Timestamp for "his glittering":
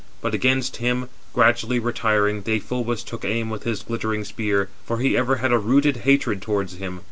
3.65-4.23